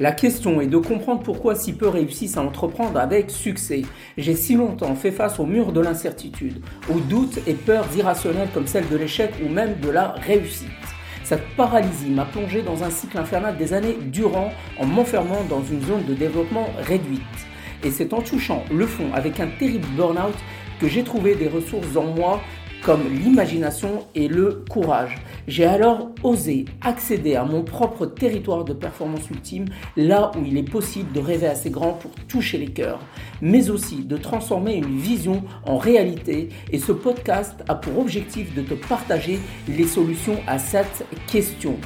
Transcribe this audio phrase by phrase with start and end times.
[0.00, 3.82] La question est de comprendre pourquoi si peu réussissent à entreprendre avec succès.
[4.16, 8.66] J'ai si longtemps fait face au mur de l'incertitude, aux doutes et peurs irrationnelles comme
[8.66, 10.68] celle de l'échec ou même de la réussite.
[11.24, 15.82] Cette paralysie m'a plongé dans un cycle infernal des années durant en m'enfermant dans une
[15.82, 17.20] zone de développement réduite.
[17.84, 20.34] Et c'est en touchant le fond avec un terrible burn-out
[20.80, 22.40] que j'ai trouvé des ressources en moi
[22.84, 25.16] comme l'imagination et le courage.
[25.46, 30.68] J'ai alors osé accéder à mon propre territoire de performance ultime, là où il est
[30.68, 33.00] possible de rêver assez grand pour toucher les cœurs,
[33.40, 36.48] mais aussi de transformer une vision en réalité.
[36.70, 39.38] Et ce podcast a pour objectif de te partager
[39.68, 41.76] les solutions à cette question.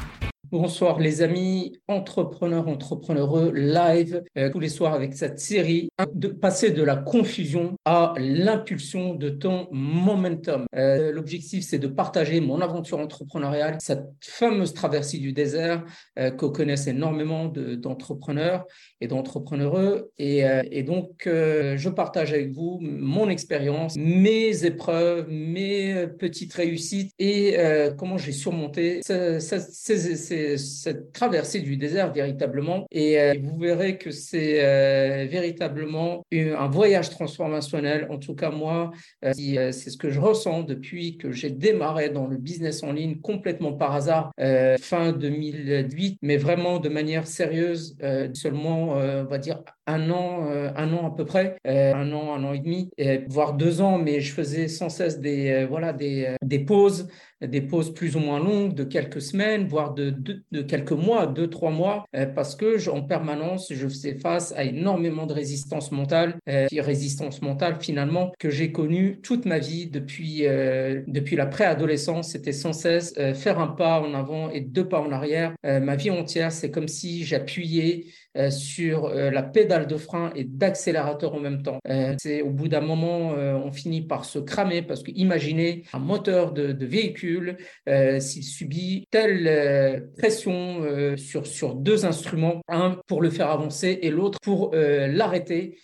[0.52, 6.70] Bonsoir les amis, entrepreneurs, entrepreneureux, live euh, tous les soirs avec cette série, de passer
[6.70, 10.66] de la confusion à l'impulsion de ton momentum.
[10.76, 15.84] Euh, l'objectif c'est de partager mon aventure entrepreneuriale, cette fameuse traversée du désert
[16.16, 18.66] euh, que connaissent énormément d'entrepreneurs
[19.00, 20.12] et d'entrepreneureux.
[20.18, 27.56] Et, et, donc je partage avec vous mon expérience, mes épreuves, mes petites réussites et
[27.98, 32.86] comment j'ai surmonté ces, ces, ces cette traversée du désert véritablement.
[32.90, 38.06] Et euh, vous verrez que c'est euh, véritablement un voyage transformationnel.
[38.10, 38.90] En tout cas, moi,
[39.24, 43.16] euh, c'est ce que je ressens depuis que j'ai démarré dans le business en ligne
[43.20, 44.32] complètement par hasard
[44.80, 47.96] fin 2008, mais vraiment de manière sérieuse,
[48.34, 52.52] seulement, on va dire, un an, un an à peu près, un an, un an
[52.52, 52.90] et demi,
[53.28, 57.08] voire deux ans, mais je faisais sans cesse des, voilà, des, des pauses,
[57.40, 60.14] des pauses plus ou moins longues de quelques semaines, voire de,
[60.62, 65.26] quelques mois, deux, trois mois, euh, parce que en permanence, je faisais face à énormément
[65.26, 71.02] de résistance mentale, euh, résistance mentale finalement que j'ai connue toute ma vie depuis, euh,
[71.06, 72.28] depuis la préadolescence.
[72.28, 75.54] C'était sans cesse faire un pas en avant et deux pas en arrière.
[75.64, 78.06] ma vie entière, c'est comme si j'appuyais
[78.50, 81.78] sur la pédale de frein et d'accélérateur en même temps.
[82.18, 86.52] c'est au bout d'un moment, on finit par se cramer parce que imaginez un moteur
[86.52, 87.56] de, véhicule
[87.88, 93.50] euh, s'il subit telle euh, pression euh, sur, sur deux instruments, un pour le faire
[93.50, 95.78] avancer et l'autre pour l'arrêter,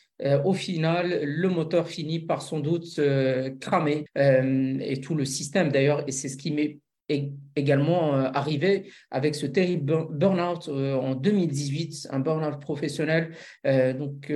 [0.45, 3.01] au final, le moteur finit par sans doute
[3.61, 4.05] cramer.
[4.17, 10.07] Et tout le système d'ailleurs, et c'est ce qui m'est également arrivé avec ce terrible
[10.11, 13.33] burn-out en 2018, un burn-out professionnel,
[13.65, 14.33] donc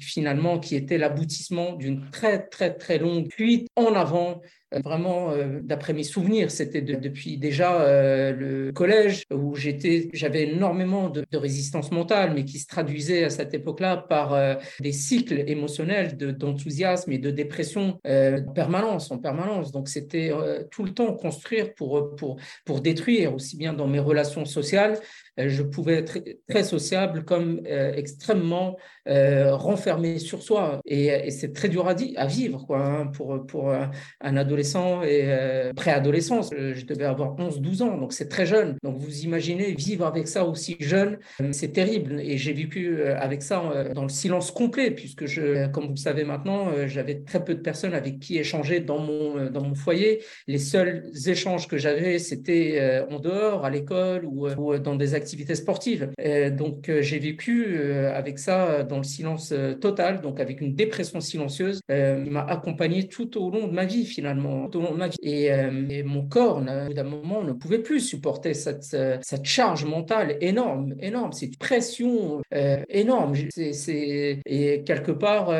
[0.00, 5.60] finalement qui était l'aboutissement d'une très très très longue fuite en avant euh, vraiment, euh,
[5.62, 11.92] d'après mes souvenirs, c'était depuis déjà euh, le collège où j'étais, j'avais énormément de, résistance
[11.92, 17.30] mentale, mais qui se traduisait à cette époque-là par des cycles émotionnels d'enthousiasme et de
[17.30, 19.70] dépression en permanence, en permanence.
[19.70, 20.32] Donc c'était
[20.70, 24.98] tout le temps construire pour, pour, pour détruire, aussi bien dans mes relations sociales
[25.38, 26.18] euh, je pouvais être
[26.48, 28.76] très sociable comme euh, extrêmement
[29.08, 30.80] euh, renfermé sur soi.
[30.84, 34.57] Et, c'est très dur à, à vivre quoi, hein, pour, pour un adolescent
[35.04, 35.28] et
[35.76, 36.42] préadolescent.
[36.42, 38.76] Je devais avoir 11-12 ans, donc c'est très jeune.
[38.82, 41.18] Donc vous imaginez vivre avec ça aussi jeune,
[41.52, 42.20] c'est terrible.
[42.20, 46.24] Et j'ai vécu avec ça dans le silence complet, puisque, je, comme vous le savez
[46.24, 50.22] maintenant, j'avais très peu de personnes avec qui échanger dans mon, dans mon foyer.
[50.46, 54.48] Les seuls échanges que j'avais, c'était en dehors, à l'école ou,
[54.78, 56.10] dans des activités activité sportive.
[56.56, 60.74] donc, euh, j'ai vécu euh, avec ça dans le silence euh, total, donc avec une
[60.74, 61.80] dépression silencieuse.
[61.90, 65.16] il m'a accompagné tout au long de ma vie, finalement, vie.
[65.22, 68.96] Et, mon corps, au bout d'un moment, ne pouvait plus supporter cette,
[69.44, 72.42] charge mentale énorme, énorme, cette pression
[72.88, 73.34] énorme.
[73.72, 75.52] C'est, et quelque part,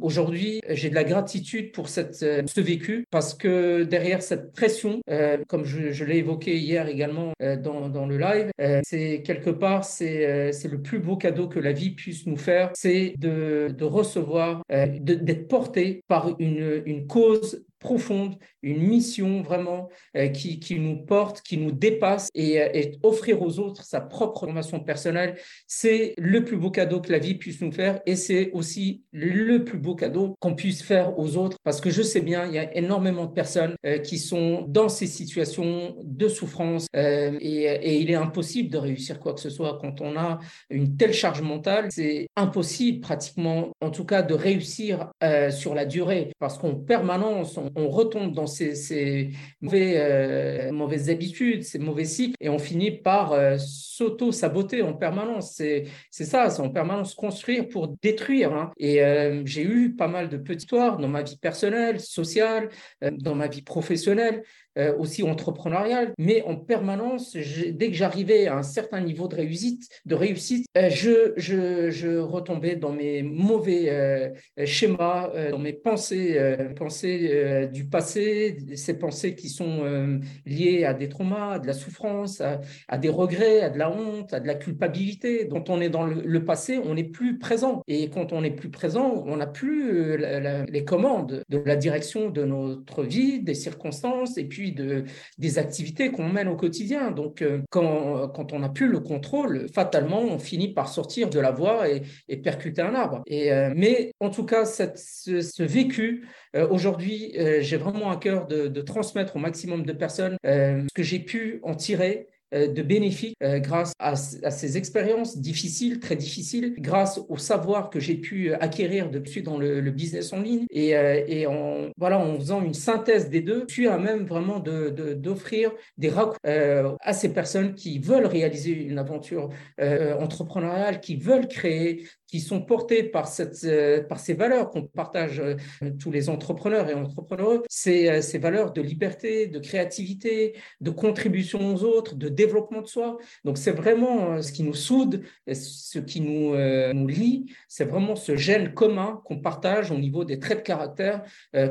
[0.00, 5.00] aujourd'hui, j'ai de la gratitude pour cette, ce vécu parce que derrière cette pression,
[5.48, 8.50] comme je, l'ai évoqué hier également dans, le live,
[8.84, 12.70] c'est quelque part, euh, c'est le plus beau cadeau que la vie puisse nous faire,
[12.74, 19.88] c'est de, de, recevoir, euh, d'être porté par une, une cause profonde, une mission vraiment
[20.16, 24.00] euh, qui, qui, nous porte, qui nous dépasse et, euh, et, offrir aux autres sa
[24.00, 25.34] propre formation personnelle,
[25.66, 29.64] c'est le plus beau cadeau que la vie puisse nous faire et c'est aussi le
[29.64, 31.58] plus beau cadeau qu'on puisse faire aux autres.
[31.64, 34.88] Parce que je sais bien, il y a énormément de personnes euh, qui sont dans
[34.88, 39.78] ces situations de souffrance et, et, il est impossible de réussir quoi que ce soit
[39.80, 40.38] quand on a
[40.70, 41.88] une telle charge mentale.
[41.90, 45.10] C'est impossible pratiquement, en tout cas, de réussir
[45.50, 46.30] sur la durée.
[46.38, 49.30] Parce qu'en permanence, on, on retombe dans ces,
[49.72, 55.52] euh, mauvaises habitudes, ces mauvais cycles, et on finit par euh, s'auto-saboter en permanence.
[55.52, 58.52] C'est ça, c'est en permanence construire pour détruire.
[58.52, 58.70] Hein.
[58.78, 62.68] Et euh, j'ai eu pas mal de petites histoires dans ma vie personnelle, sociale,
[63.00, 64.42] dans ma vie professionnelle,
[64.78, 69.86] euh, aussi entrepreneurial, mais en permanence, dès que j'arrivais à un certain niveau de réussite,
[70.06, 74.30] de réussite euh, je, je, je, retombais dans mes mauvais euh,
[74.64, 76.38] schémas, dans mes pensées,
[76.74, 82.40] pensées du passé, ces pensées qui sont liées à des traumas, à de la souffrance,
[82.40, 85.48] à, des regrets, à de la honte, à de la culpabilité.
[85.48, 87.82] Quand on est dans le, passé, on n'est plus présent.
[87.88, 92.44] Et quand on n'est plus présent, on n'a plus les commandes de la direction de
[92.44, 95.04] notre vie, des circonstances, et puis de,
[95.38, 97.10] des activités qu'on mène au quotidien.
[97.10, 101.50] Donc, euh, quand, on n'a plus le contrôle, fatalement, on finit par sortir de la
[101.50, 102.02] voie et,
[102.36, 103.22] percuter un arbre.
[103.30, 109.36] Euh, mais en tout cas, ce, vécu, euh, aujourd'hui, j'ai vraiment à cœur de, transmettre
[109.36, 114.14] au maximum de personnes ce que j'ai pu en tirer de bénéfiques euh, grâce à,
[114.14, 119.90] ces expériences difficiles, très difficiles, grâce au savoir que j'ai pu acquérir depuis dans le,
[119.90, 120.66] business en ligne.
[120.70, 124.58] Et, euh, en, voilà, en faisant une synthèse des deux, je suis à même vraiment
[124.58, 131.48] d'offrir de, des raccourcis à ces personnes qui veulent réaliser une aventure entrepreneuriale, qui veulent
[131.48, 135.56] créer qui sont portés par, cette, euh, par ces valeurs qu'on partage euh,
[136.00, 141.74] tous les entrepreneurs et entrepreneurs, ces, euh, ces valeurs de liberté, de créativité, de contribution
[141.74, 143.18] aux autres, de développement de soi.
[143.44, 145.22] Donc c'est vraiment ce qui nous soude,
[145.52, 146.54] ce qui nous,
[146.98, 151.22] nous lie, c'est vraiment ce gène commun qu'on partage au niveau des traits de caractère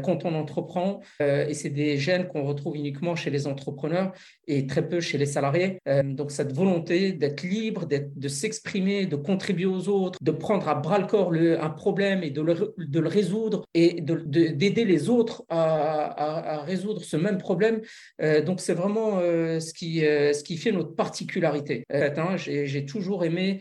[0.03, 1.01] quand on entreprend.
[1.19, 4.11] et c'est des gènes qu'on retrouve uniquement chez les entrepreneurs
[4.47, 5.79] et très peu chez les salariés.
[6.03, 7.85] donc cette volonté d'être libre,
[8.25, 12.31] de s'exprimer, de contribuer aux autres, de prendre à bras le corps un problème et
[12.31, 17.81] de le, le résoudre et d'aider les autres à, à, résoudre ce même problème.
[18.21, 21.83] Euh, donc, c'est vraiment euh, ce, qui, euh, ce qui fait notre particularité.
[21.91, 23.59] Hein, J'ai toujours aimé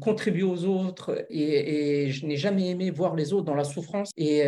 [0.00, 4.10] contribuer aux autres et, je n'ai jamais aimé voir les autres dans la souffrance.
[4.16, 4.42] Et,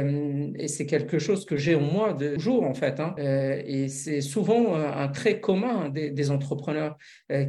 [0.58, 3.00] et c'est quelque chose que j'ai en moi de toujours, en fait.
[3.00, 3.14] Hein.
[3.18, 6.96] et c'est souvent un trait commun des, entrepreneurs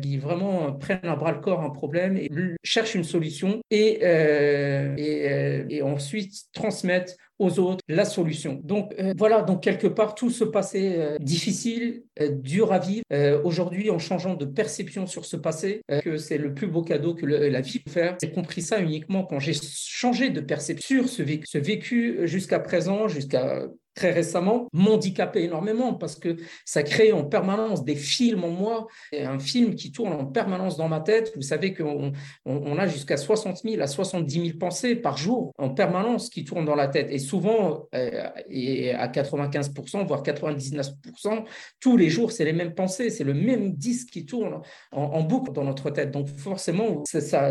[0.01, 2.29] qui vraiment prennent à bras le corps un problème et
[2.63, 8.59] cherchent une solution et euh, euh, et, ensuite transmettre aux autres la solution.
[8.63, 13.03] Donc euh, voilà, donc quelque part tout se passait difficile, dur à vivre.
[13.43, 17.25] Aujourd'hui, en changeant de perception sur ce passé, que c'est le plus beau cadeau que
[17.25, 21.23] la vie peut faire, j'ai compris ça uniquement quand j'ai changé de perception sur ce
[21.45, 27.83] ce vécu jusqu'à présent, jusqu'à très récemment m'handicapait énormément parce que ça crée en permanence
[27.83, 31.31] des films en moi, un film qui tourne en permanence dans ma tête.
[31.35, 32.11] Vous savez qu'on
[32.45, 36.65] on, a jusqu'à 60 000 à 70 000 pensées par jour en permanence qui tournent
[36.65, 37.07] dans la tête.
[37.09, 41.45] Et souvent, euh, et à 95%, voire 99%,
[41.79, 45.53] tous les jours, c'est les mêmes pensées, c'est le même disque qui tourne en, boucle
[45.53, 46.11] dans notre tête.
[46.11, 47.49] Donc forcément, ça,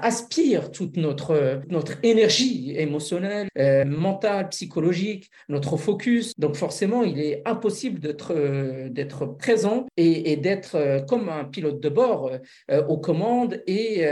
[0.00, 6.32] aspire toute notre, notre énergie émotionnelle, euh, mentale, psychologique notre focus.
[6.38, 11.88] Donc forcément, il est impossible d'être euh, présent et, d'être euh, comme un pilote de
[11.88, 12.30] bord
[12.70, 14.04] euh, aux commandes et,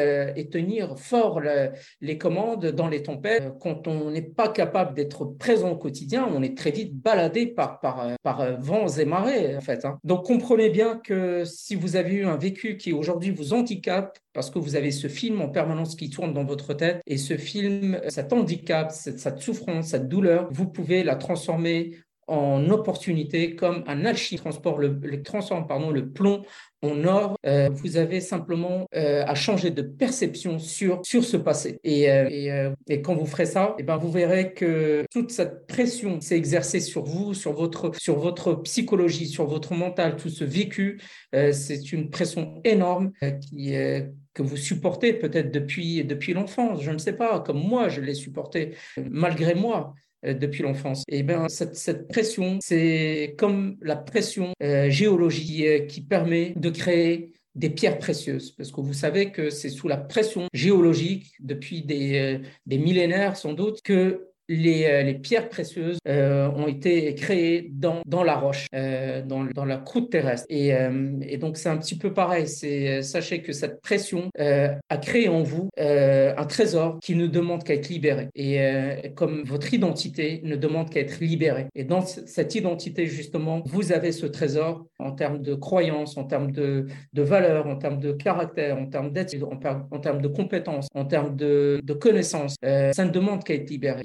[0.51, 1.41] tenir fort
[2.01, 3.45] les commandes dans les tempêtes.
[3.61, 7.81] Quand on n'est pas capable d'être présent au quotidien, on est très vite baladé par
[8.59, 9.85] vents et marées, en fait.
[9.87, 9.99] Hein.
[10.05, 14.51] Donc comprenez bien que si vous avez eu un vécu qui aujourd'hui vous handicape, parce
[14.51, 18.01] que vous avez ce film en permanence qui tourne dans votre tête et ce film,
[18.09, 21.93] cet handicap, cette, cette souffrance, cette douleur, vous pouvez la transformer
[22.29, 26.43] en opportunité comme un alchimiste transporte le, transforme pardon, le plomb
[26.83, 27.37] en or.
[27.47, 31.79] Euh, vous avez simplement euh, à changer de perception sur, sur ce passé.
[31.85, 35.67] Et, euh, et, quand vous ferez ça, et eh ben, vous verrez que toute cette
[35.67, 40.45] pression s'est exercée sur vous, sur votre, sur votre psychologie, sur votre mental, tout ce
[40.45, 41.01] vécu.
[41.33, 43.73] c'est une pression énorme qui,
[44.35, 46.83] que vous supportez peut-être depuis, depuis l'enfance.
[46.83, 49.95] Je ne sais pas, comme moi, je l'ai supporté malgré moi.
[50.25, 51.03] Euh, depuis l'enfance.
[51.09, 57.33] Et bien, cette, pression, c'est comme la pression euh, géologique euh, qui permet de créer
[57.57, 62.41] des pierres précieuses, parce que vous savez que c'est sous la pression géologique depuis des
[62.67, 68.37] millénaires sans doute que euh, les, pierres précieuses euh, ont été créées dans, dans la
[68.37, 70.47] roche, euh, dans, dans, la croûte terrestre.
[70.49, 70.73] Et,
[71.39, 72.47] donc, c'est un petit peu pareil.
[72.49, 77.89] Sachez que cette pression a créé en vous un trésor qui ne demande qu'à être
[77.89, 78.29] libéré.
[78.35, 78.59] Et
[79.15, 81.67] comme votre identité ne demande qu'à être libérée.
[81.75, 86.53] Et dans cette identité, justement, vous avez ce trésor en termes de croyances, en termes
[86.53, 89.59] de, de valeurs, en termes de caractère, en termes d'attitude, en,
[89.91, 92.57] en, termes de compétences, en termes de, de connaissances.
[92.63, 94.03] ça ne demande qu'à être libéré.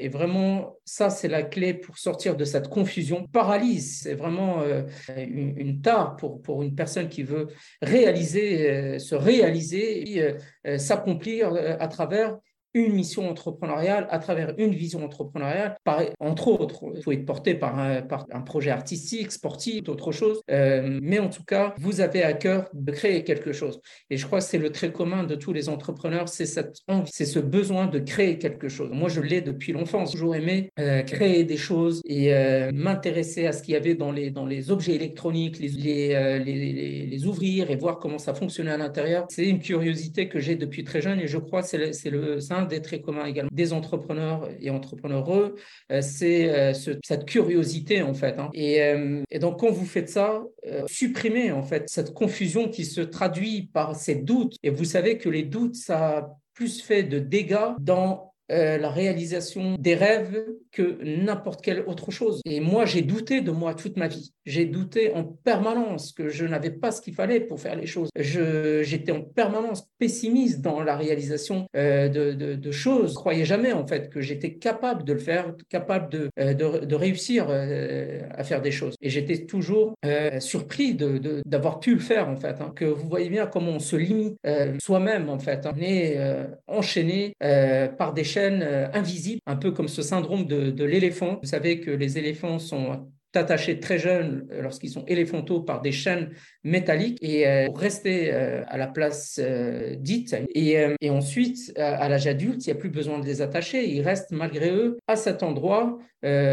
[0.00, 3.26] Et vraiment, ça, c'est la clé pour sortir de cette confusion.
[3.32, 4.82] Paralyse, c'est vraiment euh,
[5.16, 7.48] une, une, tare pour, pour une personne qui veut
[7.82, 10.18] réaliser, euh, se réaliser
[10.64, 12.36] et s'accomplir à travers
[12.74, 16.84] une mission entrepreneuriale, à travers une vision entrepreneuriale, par, entre autres.
[16.94, 18.02] Il faut être porté par un,
[18.42, 20.40] projet artistique, sportif, autre chose.
[20.50, 23.80] Euh, mais en tout cas, vous avez à cœur de créer quelque chose.
[24.10, 27.10] Et je crois que c'est le trait commun de tous les entrepreneurs, c'est cette envie,
[27.12, 28.90] c'est ce besoin de créer quelque chose.
[28.92, 30.12] Moi, je l'ai depuis l'enfance.
[30.12, 33.94] J'ai toujours aimé euh, créer des choses et euh, m'intéresser à ce qu'il y avait
[33.94, 38.34] dans les, dans les objets électroniques, les, les, les, les, ouvrir et voir comment ça
[38.34, 39.26] fonctionnait à l'intérieur.
[39.30, 42.64] C'est une curiosité que j'ai depuis très jeune et je crois que c'est le, un
[42.64, 45.56] des traits communs également des entrepreneurs et entrepreneureux.
[46.00, 48.38] c'est cette curiosité en fait.
[48.38, 48.50] Hein.
[48.54, 48.80] Et,
[49.30, 50.42] et, donc quand vous faites ça,
[50.86, 54.56] supprimez en fait cette confusion qui se traduit par ces doutes.
[54.62, 58.88] Et vous savez que les doutes, ça a plus fait de dégâts dans euh, la
[58.88, 62.40] réalisation des rêves que n'importe quelle autre chose.
[62.46, 64.32] Et moi, j'ai douté de moi toute ma vie.
[64.46, 68.08] J'ai douté en permanence que je n'avais pas ce qu'il fallait pour faire les choses.
[68.16, 73.10] J'étais en permanence pessimiste dans la réalisation euh, de, de, choses.
[73.10, 76.94] Je croyais jamais, en fait, que j'étais capable de le faire, capable de, euh, de
[76.94, 78.94] réussir à faire des choses.
[79.02, 79.94] Et j'étais toujours
[80.38, 80.94] surpris
[81.44, 82.56] d'avoir pu le faire, en fait.
[82.60, 82.72] Hein.
[82.74, 84.38] Que vous voyez bien comment on se limite
[84.80, 85.66] soi-même, en fait.
[85.66, 85.72] Hein.
[85.76, 86.18] On est
[86.66, 87.34] enchaîné
[87.98, 88.37] par des chaînes
[88.92, 91.38] invisibles, un peu comme ce syndrome de l'éléphant.
[91.42, 95.92] Vous savez que les éléphants sont attachés très jeunes euh, lorsqu'ils sont éléphantaux par des
[95.92, 96.30] chaînes
[96.64, 99.40] métalliques et euh, pour rester euh, à la place
[99.98, 100.36] dite.
[100.54, 103.88] Et, et ensuite, à, l'âge adulte, il n'y a plus besoin de les attacher.
[103.88, 105.98] Ils restent malgré eux à cet endroit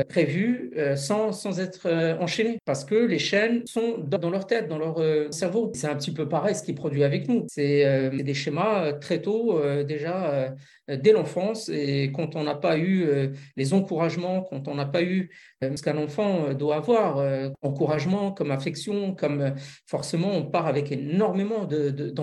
[0.09, 5.01] prévu sans, sans être enchaînés parce que les chaînes sont dans, leur tête, dans leur
[5.33, 5.71] cerveau.
[5.73, 7.45] C'est un petit peu pareil ce qui produit avec nous.
[7.49, 10.53] C'est des schémas très tôt déjà
[10.87, 15.31] dès l'enfance et quand on n'a pas eu les encouragements, quand on n'a pas eu
[15.61, 17.17] ce qu'un enfant doit avoir,
[17.61, 19.55] encouragement comme affection, comme
[19.87, 22.13] forcément on part avec énormément de, de,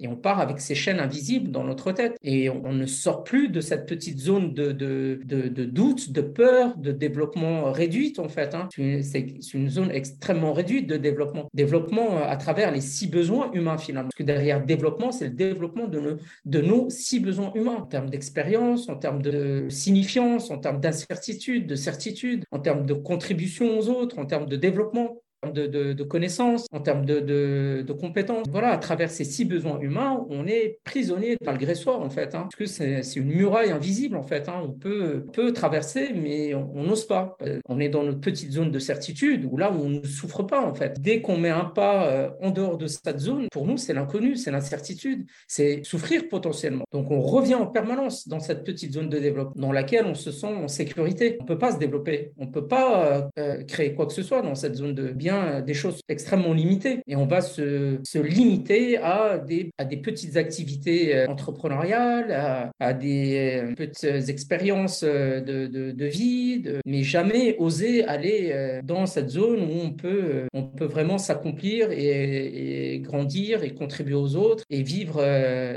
[0.00, 3.48] et on part avec ces chaînes invisibles dans notre tête et on, ne sort plus
[3.48, 8.54] de cette petite zone de, de, de, doute, de peur, de développement réduite en fait.
[8.54, 8.68] Hein.
[8.76, 11.48] C'est une zone extrêmement réduite de développement.
[11.54, 14.08] Développement à travers les six besoins humains finalement.
[14.08, 17.86] Parce que derrière développement, c'est le développement de nos, de nos six besoins humains en
[17.86, 23.78] termes d'expérience, en termes de signifiance, en termes d'incertitude, de certitude, en termes de contribution
[23.78, 25.20] aux autres, en termes de développement
[25.52, 28.46] de, connaissances, en termes de, compétences.
[28.50, 32.42] Voilà, à travers ces six besoins humains, on est prisonnier malgré soi, en fait, hein,
[32.42, 34.48] parce que c'est une muraille invisible, en fait.
[34.48, 34.62] Hein.
[34.64, 37.36] on peut, traverser, mais on n'ose pas.
[37.42, 40.60] Euh, on est dans notre petite zone de certitude, où là, on ne souffre pas,
[40.60, 41.00] en fait.
[41.00, 44.36] Dès qu'on met un pas euh, en dehors de cette zone, pour nous, c'est l'inconnu,
[44.36, 46.84] c'est l'incertitude, c'est souffrir potentiellement.
[46.92, 50.30] Donc, on revient en permanence dans cette petite zone de développement, dans laquelle on se
[50.30, 51.36] sent en sécurité.
[51.40, 54.22] On ne peut pas se développer, on ne peut pas euh, créer quoi que ce
[54.22, 57.00] soit dans cette zone de bien des choses extrêmement limitées.
[57.06, 62.92] Et on va se, se limiter à des, à des petites activités euh, entrepreneuriales, à,
[62.92, 69.60] des euh, petites expériences euh, de, de, vie, mais jamais oser aller dans cette zone
[69.60, 75.24] où on peut, on peut vraiment s'accomplir et, grandir et contribuer aux autres et vivre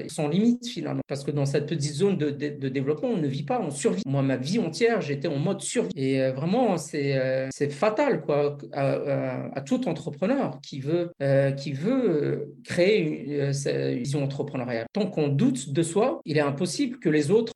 [0.07, 1.01] sans limite finalement.
[1.07, 4.03] Parce que dans cette petite zone de, de, développement, on ne vit pas, on survit.
[4.05, 5.91] Moi, ma vie entière, j'étais en mode survie.
[5.95, 8.57] Et vraiment, c'est fatal quoi,
[9.65, 14.85] tout entrepreneur qui veut, euh, qui veut euh, créer une, euh, vision entrepreneuriale.
[14.93, 17.53] Tant qu'on doute de soi, il est impossible que les autres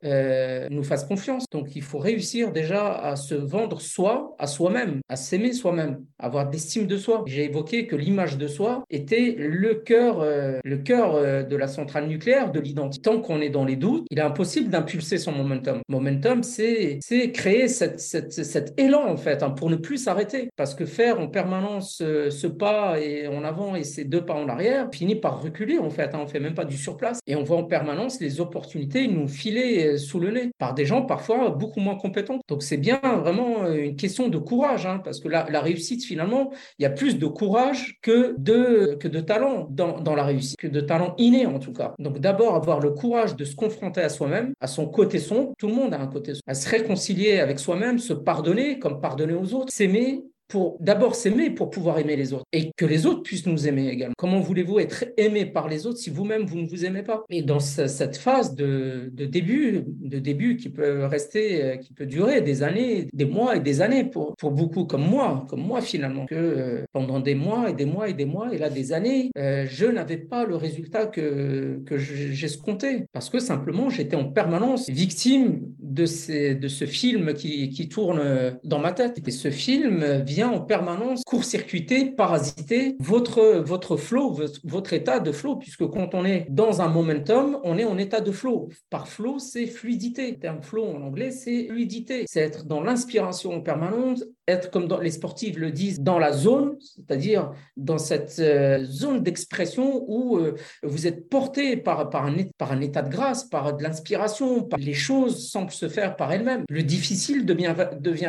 [0.70, 1.44] nous fassent confiance.
[1.50, 6.48] Donc il faut réussir déjà à se vendre soi à soi-même, à s'aimer soi-même, avoir
[6.48, 7.24] d'estime de soi.
[7.26, 10.24] J'ai évoqué que l'image de soi était le cœur,
[10.64, 13.02] le cœur de la centrale nucléaire de l'identité.
[13.10, 15.80] Tant qu'on est dans les doutes, il est impossible d'impulser son momentum.
[15.88, 17.00] Momentum, c'est
[17.32, 20.50] créer cette, cette, cet élan en fait hein, pour ne plus s'arrêter.
[20.56, 24.48] Parce que faire en permanence ce, pas et en avant et ces deux pas en
[24.48, 26.14] arrière finit par reculer en fait.
[26.14, 29.28] Hein, on fait même pas du surplace et on voit en permanence les opportunités nous
[29.28, 32.40] filer euh, sous le nez par des gens parfois beaucoup moins compétents.
[32.48, 36.04] Donc c'est bien vraiment euh, une question de courage hein, parce que la, la, réussite
[36.04, 40.24] finalement, il y a plus de courage que de, que de talent dans, dans la
[40.24, 41.94] réussite, que de talent inné en tout cas.
[41.98, 45.52] Donc d'abord avoir le courage de se confronter à soi-même, à son côté sombre.
[45.58, 46.44] Tout le monde a un côté sombre.
[46.46, 50.24] À se réconcilier avec soi-même, se pardonner comme pardonner aux autres, s'aimer
[50.54, 53.88] pour d'abord s'aimer pour pouvoir aimer les autres et que les autres puissent nous aimer
[53.88, 54.14] également.
[54.16, 57.24] Comment voulez-vous être aimé par les autres si vous-même vous ne vous aimez pas?
[57.28, 62.40] Et dans cette phase de, début, de début qui peut rester, euh, qui peut durer
[62.40, 66.26] des années, des mois et des années pour, pour beaucoup comme moi, comme moi finalement,
[66.26, 69.32] que euh, pendant des mois et des mois et des mois et là des années,
[69.36, 74.88] euh, je n'avais pas le résultat que, que j'escomptais parce que simplement j'étais en permanence
[74.88, 79.20] victime de, ces, de ce film qui, qui tourne dans ma tête.
[79.26, 85.56] Et ce film vient en permanence court-circuiter, parasiter votre, votre flow, votre, état de flow,
[85.56, 88.68] puisque quand on est dans un momentum, on est en état de flow.
[88.90, 90.30] Par flow, c'est fluidité.
[90.30, 92.24] Le terme flow en anglais, c'est fluidité.
[92.28, 97.52] C'est être dans l'inspiration permanente, être comme les sportifs le disent, dans la zone, c'est-à-dire
[97.76, 102.36] dans cette euh, zone d'expression où euh, vous êtes porté par, un,
[102.80, 106.64] état de grâce, par de l'inspiration, les choses semblent se faire par elles-mêmes.
[106.68, 107.74] Le difficile devient,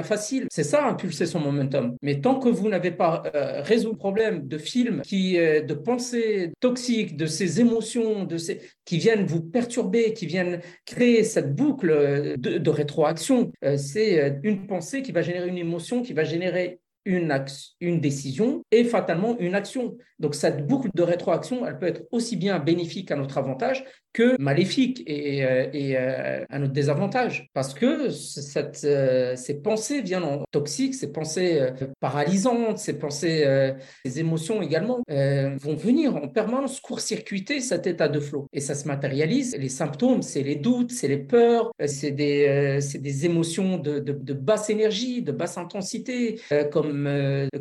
[0.03, 0.47] facile.
[0.51, 1.95] C'est ça, impulser son momentum.
[2.01, 7.15] Mais tant que vous n'avez pas euh, résolu le problème de films, de pensées toxiques,
[7.17, 8.27] de ces émotions,
[8.83, 15.11] qui viennent vous perturber, qui viennent créer cette boucle de rétroaction, c'est une pensée qui
[15.11, 19.97] va générer une émotion qui va générer une, décision et fatalement une action.
[20.19, 23.85] Donc cette boucle de rétroaction, elle peut être aussi bien bénéfique à notre avantage
[24.15, 27.49] que maléfique et, euh, et euh, à notre désavantage.
[27.53, 31.61] Parce que cette, euh, ces pensées viennent en toxiques, ces pensées
[31.99, 33.45] paralysantes, ces pensées,
[34.05, 38.47] ces émotions également, vont venir en permanence court-circuiter cet état de flot.
[38.53, 39.55] Et ça se matérialise.
[39.59, 44.33] Les symptômes, c'est les doutes, c'est les peurs, c'est des, des émotions de, de, de,
[44.33, 46.39] basse énergie, de basse intensité,
[46.71, 47.09] comme,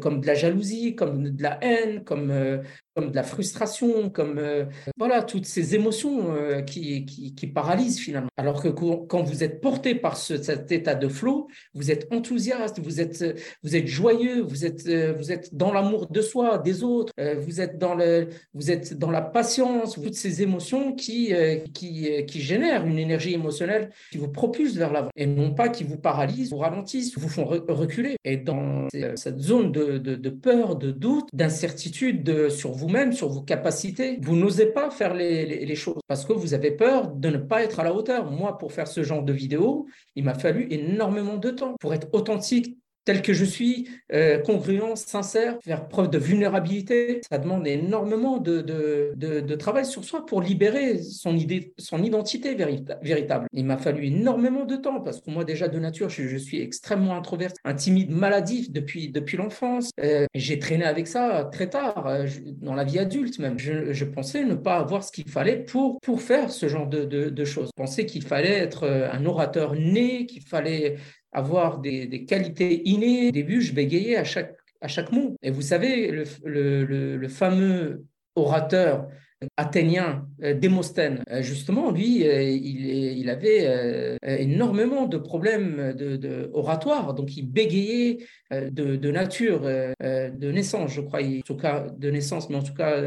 [0.00, 2.62] comme de la jalousie, comme de la haine, comme
[2.94, 4.64] comme de la frustration, comme euh,
[4.96, 8.30] voilà toutes ces émotions euh, qui, qui, paralysent finalement.
[8.36, 13.00] Alors que quand vous êtes porté par cet état de flot, vous êtes enthousiaste, vous
[13.00, 17.12] êtes vous êtes joyeux, vous êtes euh, vous êtes dans l'amour de soi, des autres,
[17.38, 21.32] vous êtes dans le vous êtes dans la patience, toutes ces émotions qui
[21.72, 25.84] qui qui génèrent une énergie émotionnelle qui vous propulse vers l'avant et non pas qui
[25.84, 28.16] vous paralysent, vous ralentissent, vous font reculer.
[28.24, 33.28] Et dans cette zone de, de, de peur, de doute, d'incertitude sur vous vous-même, sur
[33.28, 34.18] vos capacités.
[34.20, 37.80] Vous n'osez pas faire les, choses parce que vous avez peur de ne pas être
[37.80, 38.30] à la hauteur.
[38.30, 42.08] Moi, pour faire ce genre de vidéo, il m'a fallu énormément de temps pour être
[42.12, 47.20] authentique, tel que je suis, euh, congruent, sincère, faire preuve de vulnérabilité.
[47.28, 53.46] Ça demande énormément de, de, travail sur soi pour libérer son, idée, son identité véritable.
[53.52, 57.16] Il m'a fallu énormément de temps parce que moi déjà de nature, je, suis extrêmement
[57.16, 59.90] introverti, un timide maladif depuis, depuis l'enfance.
[60.02, 62.26] Euh, j'ai traîné avec ça très tard, euh,
[62.60, 63.58] dans la vie adulte même.
[63.58, 67.04] Je, je, pensais ne pas avoir ce qu'il fallait pour, pour faire ce genre de,
[67.04, 67.68] de choses.
[67.76, 70.96] Je pensais qu'il fallait être un orateur né, qu'il fallait
[71.34, 73.28] avoir des, qualités innées.
[73.28, 75.36] Au début, je bégayais à chaque, mot.
[75.42, 78.04] Et vous savez, le fameux
[78.36, 79.08] orateur
[79.56, 81.22] athénien, euh, Démosthène.
[81.30, 88.18] Euh, justement, lui, euh, il, avait énormément de problèmes de, oratoires, donc il bégayait
[88.50, 93.00] de, nature, de naissance, je crois, en tout cas de naissance, mais en tout cas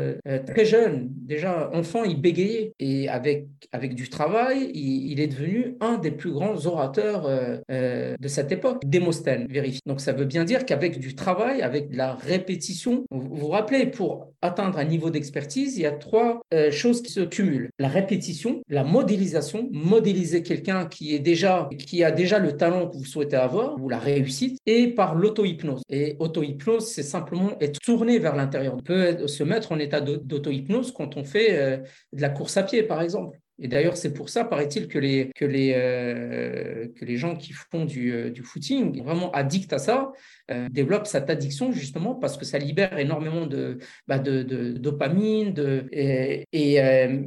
[0.48, 2.74] très jeune, déjà enfant, il bégayait.
[2.80, 7.30] Et avec, avec du travail, il, est devenu un des plus grands orateurs
[7.70, 9.82] de cette époque, Démosthène, vérifie.
[9.86, 13.86] Donc ça veut bien dire qu'avec du travail, avec de la répétition, vous vous rappelez,
[13.86, 17.70] pour atteindre un niveau d'expertise, il y a trois euh, choses qui se cumulent.
[17.80, 22.98] La répétition, la modélisation, modéliser quelqu'un qui est déjà, qui a déjà le talent que
[22.98, 25.82] vous souhaitez avoir, ou la réussite, et par l'auto-hypnose.
[25.90, 28.76] Et auto-hypnose, c'est simplement être tourné vers l'intérieur.
[28.76, 31.78] On peut se mettre en état d'auto-hypnose quand on fait euh,
[32.14, 33.40] de la course à pied, par exemple.
[33.60, 37.54] Et d'ailleurs, c'est pour ça, paraît-il, que les, que, les, euh, que les gens qui
[37.54, 40.12] font du, euh, du footing, vraiment addicts à ça,
[40.52, 45.54] euh, développent cette addiction justement parce que ça libère énormément de, bah de, de, dopamine
[45.54, 46.46] de, et,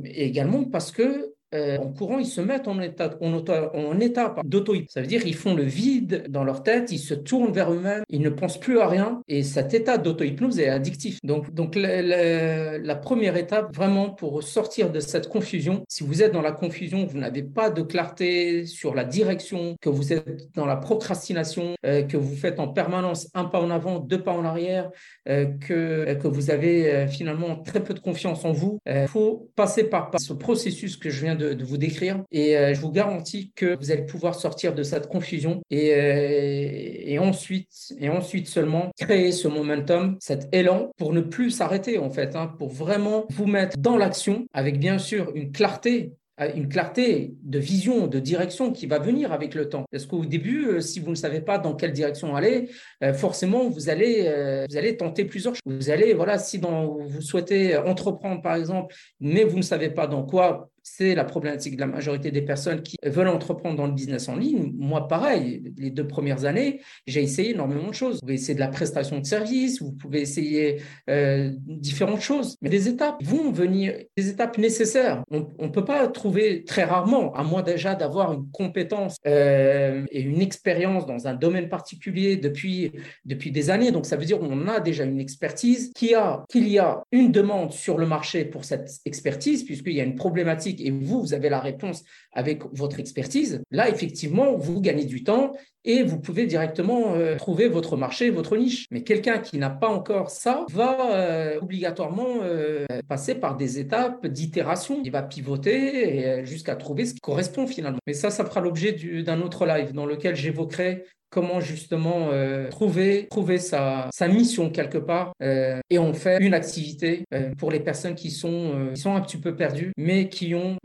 [0.04, 5.00] également parce que euh, en courant, ils se mettent en état, en, état dauto Ça
[5.00, 8.20] veut dire qu'ils font le vide dans leur tête, ils se tournent vers eux-mêmes, ils
[8.20, 9.22] ne pensent plus à rien.
[9.26, 11.18] Et cet état d'auto-hypnose est addictif.
[11.24, 16.32] Donc, donc la, la, première étape, vraiment, pour sortir de cette confusion, si vous êtes
[16.32, 20.66] dans la confusion, vous n'avez pas de clarté sur la direction, que vous êtes dans
[20.66, 24.44] la procrastination, euh, que vous faites en permanence un pas en avant, deux pas en
[24.44, 24.90] arrière,
[25.28, 29.84] euh, que, que vous avez finalement très peu de confiance en vous, il faut passer
[29.84, 32.22] par, par ce processus que je viens de de, vous décrire.
[32.30, 36.68] Et euh, je vous garantis que vous allez pouvoir sortir de cette confusion et, euh,
[37.12, 42.10] et, ensuite, et ensuite seulement créer ce momentum, cet élan pour ne plus s'arrêter en
[42.10, 46.12] fait, hein, pour vraiment vous mettre dans l'action avec bien sûr une clarté
[46.54, 49.84] une clarté de vision, de direction qui va venir avec le temps.
[49.92, 52.70] Parce qu'au début, euh, si vous ne savez pas dans quelle direction aller,
[53.02, 55.62] euh, forcément, vous allez, euh, vous allez tenter plusieurs choses.
[55.66, 60.24] Vous allez, voilà, si vous souhaitez entreprendre, par exemple, mais vous ne savez pas dans
[60.24, 64.28] quoi c'est la problématique de la majorité des personnes qui veulent entreprendre dans le business
[64.28, 64.72] en ligne.
[64.76, 68.16] Moi, pareil, les deux premières années, j'ai essayé énormément de choses.
[68.16, 72.70] Vous pouvez essayer de la prestation de service, vous pouvez essayer euh, différentes choses, mais
[72.70, 75.22] des étapes vont venir, des étapes nécessaires.
[75.30, 80.20] On ne peut pas trouver très rarement, à moins déjà d'avoir une compétence euh, et
[80.20, 82.92] une expérience dans un domaine particulier depuis,
[83.24, 83.90] depuis des années.
[83.90, 87.98] Donc, ça veut dire qu'on a déjà une expertise, qu'il y a une demande sur
[87.98, 91.60] le marché pour cette expertise, puisqu'il y a une problématique et vous, vous avez la
[91.60, 92.02] réponse
[92.32, 93.62] avec votre expertise.
[93.70, 95.52] Là, effectivement, vous gagnez du temps
[95.84, 98.86] et vous pouvez directement euh, trouver votre marché, votre niche.
[98.90, 104.26] Mais quelqu'un qui n'a pas encore ça va euh, obligatoirement euh, passer par des étapes
[104.26, 105.00] d'itération.
[105.04, 107.98] Il va pivoter jusqu'à trouver ce qui correspond finalement.
[108.06, 113.28] Mais ça, ça fera l'objet d'un autre live dans lequel j'évoquerai comment justement euh, trouver,
[113.30, 117.80] trouver sa, sa, mission quelque part euh, et on fait une activité euh, pour les
[117.80, 120.76] personnes qui sont, qui sont un petit peu perdues, mais qui ont,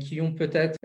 [0.00, 0.78] qui ont peut-être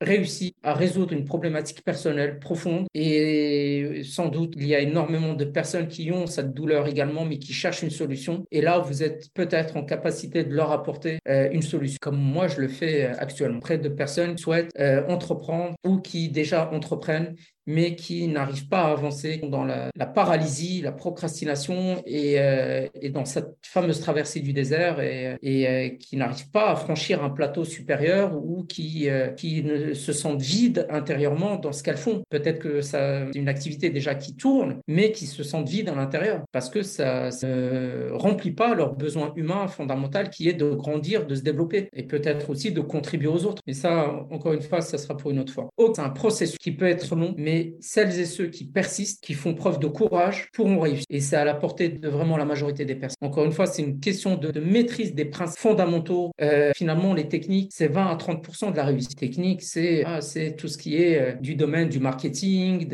[0.00, 2.86] réussi à résoudre une problématique personnelle profonde.
[2.94, 7.38] Et sans doute, il y a énormément de personnes qui ont cette douleur également, mais
[7.38, 8.44] qui cherchent une solution.
[8.50, 12.60] Et là, vous êtes peut-être en capacité de leur apporter une solution, comme moi je
[12.60, 13.60] le fais actuellement.
[13.60, 14.72] Près de personnes qui souhaitent
[15.08, 17.34] entreprendre ou qui déjà entreprennent
[17.66, 23.24] mais qui n'arrivent pas à avancer dans la, paralysie, la procrastination et, euh, et, dans
[23.24, 28.36] cette fameuse traversée du désert et, euh, qui n'arrivent pas à franchir un plateau supérieur
[28.36, 32.22] ou qui, euh, qui se sentent vides intérieurement dans ce qu'elles font.
[32.30, 36.42] Peut-être que c'est une activité déjà qui tourne, mais qui se sentent vides à l'intérieur
[36.52, 41.34] parce que ça ne remplit pas leur besoin humain fondamental qui est de grandir, de
[41.34, 43.62] se développer et peut-être aussi de contribuer aux autres.
[43.66, 45.68] Mais ça, encore une fois, ça sera pour une autre fois.
[45.94, 49.54] C'est un processus qui peut être long, mais celles et ceux qui persistent, qui font
[49.54, 51.04] preuve de courage, pourront réussir.
[51.10, 53.16] Et c'est à la portée de vraiment la majorité des personnes.
[53.20, 56.32] Encore une fois, c'est une question de, maîtrise des principes fondamentaux.
[56.40, 59.62] Euh, finalement, les techniques, c'est 20 à 30% de la réussite technique.
[59.62, 60.20] C'est ah,
[60.56, 62.88] tout ce qui est euh, du domaine du marketing,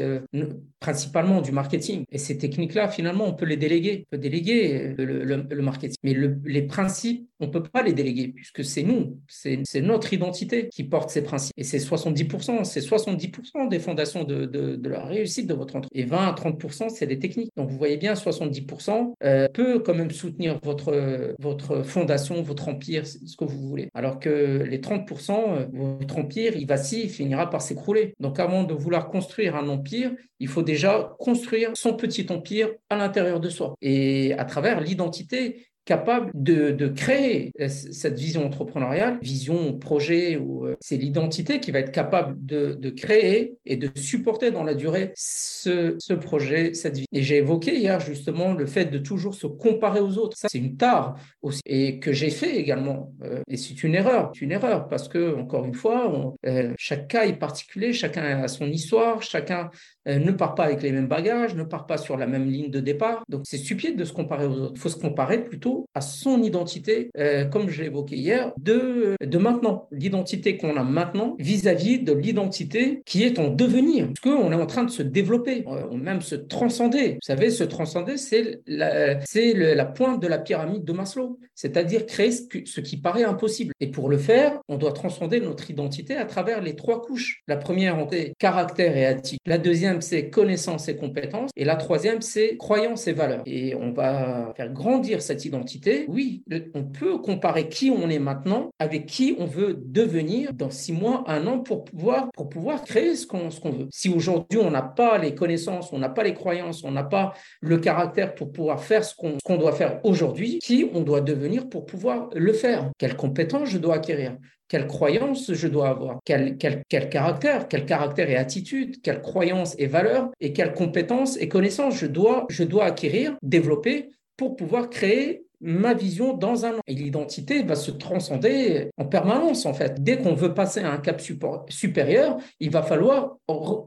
[0.81, 2.05] principalement du marketing.
[2.11, 4.07] Et ces techniques-là, finalement, on peut les déléguer.
[4.07, 5.96] On peut déléguer le, le, marketing.
[6.03, 10.68] Mais les principes, on ne peut pas les déléguer puisque c'est nous, c'est notre identité
[10.68, 11.53] qui porte ces principes.
[11.57, 16.03] Et c'est 70%, c'est 70% des fondations de, de, la réussite de votre entreprise.
[16.03, 17.51] Et 20 à 30%, c'est des techniques.
[17.57, 23.07] Donc vous voyez bien, 70% euh, peut quand même soutenir votre, votre fondation, votre empire,
[23.07, 23.89] ce que vous voulez.
[23.95, 28.15] Alors que les 30%, euh, votre empire, il vacille, il finira par s'écrouler.
[28.21, 32.97] Donc avant de vouloir construire un empire, il faut déjà construire son petit empire à
[32.97, 33.75] l'intérieur de soi.
[33.83, 40.97] Et à travers l'identité capable de, de, créer cette vision entrepreneuriale, vision, projet, euh, c'est
[40.97, 45.97] l'identité qui va être capable de, de, créer et de supporter dans la durée ce,
[45.99, 47.07] ce projet, cette vie.
[47.12, 50.37] Et j'ai évoqué hier justement le fait de toujours se comparer aux autres.
[50.37, 53.12] Ça, c'est une tare aussi, et que j'ai fait également.
[53.23, 57.09] Euh, et c'est une erreur, c'est une erreur parce que encore une fois, euh, chaque
[57.09, 59.71] cas est particulier, chacun a son histoire, chacun
[60.07, 62.81] ne part pas avec les mêmes bagages, ne part pas sur la même ligne de
[62.81, 63.23] départ.
[63.29, 64.73] Donc c'est stupide de se comparer aux autres.
[64.75, 69.39] Il faut se comparer plutôt à son identité, euh, comme je évoqué hier, de, de
[69.39, 74.63] maintenant, l'identité qu'on a maintenant vis-à-vis de l'identité qui est en devenir, parce qu'on est
[74.63, 77.13] en train de se développer, euh, même se transcender.
[77.13, 82.07] Vous savez, se transcender, c'est la, c'est la pointe de la pyramide de Maslow, c'est-à-dire
[82.07, 83.73] créer ce, qui paraît impossible.
[83.81, 87.43] Et pour le faire, on doit transcender notre identité à travers les trois couches.
[87.47, 89.39] La première, c'est caractère et attitude.
[89.47, 91.51] La deuxième, c'est connaissance et compétences.
[91.57, 93.43] Et la troisième, c'est croyance et valeur.
[93.47, 95.60] Et on va faire grandir cette identité
[96.09, 96.42] oui,
[96.75, 101.25] on peut comparer qui on est maintenant avec qui on veut devenir dans six mois,
[101.27, 103.88] un an pour pouvoir, pour pouvoir créer ce qu'on veut.
[103.90, 107.35] Si aujourd'hui on n'a pas les connaissances, on n'a pas les croyances, on n'a pas
[107.61, 111.87] le caractère pour pouvoir faire ce qu'on doit faire aujourd'hui, qui on doit devenir pour
[111.87, 112.90] pouvoir le faire?
[112.99, 114.37] Quelles compétences je dois acquérir?
[114.68, 119.75] Quelle croyance je dois avoir, quel, quel, quel, caractère, quel caractère et attitude, quelle croyance
[119.79, 124.88] et valeur, et quelles compétences et connaissances je dois, je dois acquérir, développer pour pouvoir
[124.88, 126.81] créer ma vision dans un an.
[126.87, 130.03] Et l'identité va se transcender en permanence, en fait.
[130.03, 131.20] Dès qu'on veut passer à un cap
[131.68, 133.37] supérieur, il va falloir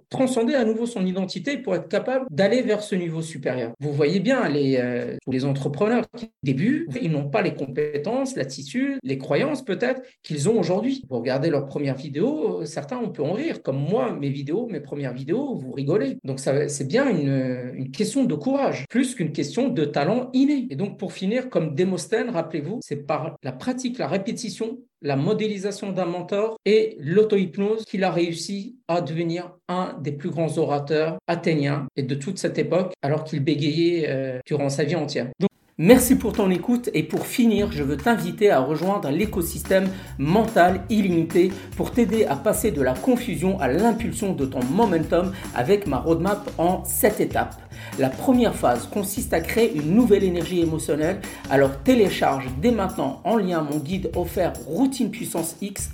[0.10, 3.72] transcender à nouveau son identité pour être capable d'aller vers ce niveau supérieur.
[3.80, 9.00] Vous voyez bien, les, euh, les entrepreneurs qui débutent, ils n'ont pas les compétences, l'attitude,
[9.04, 11.04] les croyances peut-être qu'ils ont aujourd'hui.
[11.10, 13.62] Vous regardez leurs premières vidéos, certains, on peut en rire.
[13.62, 16.18] Comme moi, mes vidéos, mes premières vidéos, vous rigolez.
[16.24, 20.68] Donc, c'est bien une, une question de courage, plus qu'une question de talent inné.
[20.70, 25.92] Et donc, pour finir, comme Démosthène, rappelez-vous, c'est par la pratique, la répétition, la modélisation
[25.92, 31.88] d'un mentor et l'auto-hypnose qu'il a réussi à devenir un des plus grands orateurs athéniens
[31.96, 35.30] et de toute cette époque, alors qu'il bégayait euh, durant sa vie entière.
[35.80, 41.52] Merci pour ton écoute et pour finir, je veux t'inviter à rejoindre l'écosystème mental illimité
[41.76, 46.48] pour t'aider à passer de la confusion à l'impulsion de ton momentum avec ma roadmap
[46.60, 47.56] en 7 étapes.
[47.98, 53.38] La première phase consiste à créer une nouvelle énergie émotionnelle, alors télécharge dès maintenant en
[53.38, 55.90] lien mon guide offert Routine Puissance X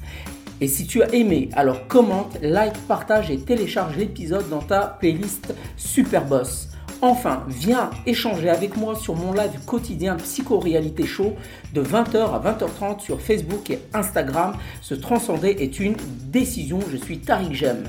[0.60, 5.54] et si tu as aimé, alors commente, like, partage et télécharge l'épisode dans ta playlist
[5.78, 6.68] Superboss.
[7.02, 11.34] Enfin, viens échanger avec moi sur mon live quotidien Psycho-Réalité Show
[11.74, 14.56] de 20h à 20h30 sur Facebook et Instagram.
[14.82, 16.80] Se transcender est une décision.
[16.92, 17.84] Je suis Tariq Jem.